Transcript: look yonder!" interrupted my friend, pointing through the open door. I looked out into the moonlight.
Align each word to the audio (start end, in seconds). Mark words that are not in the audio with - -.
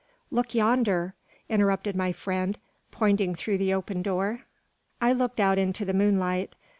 look 0.31 0.55
yonder!" 0.55 1.13
interrupted 1.47 1.95
my 1.95 2.11
friend, 2.11 2.57
pointing 2.89 3.35
through 3.35 3.59
the 3.59 3.71
open 3.71 4.01
door. 4.01 4.41
I 4.99 5.13
looked 5.13 5.39
out 5.39 5.59
into 5.59 5.85
the 5.85 5.93
moonlight. 5.93 6.55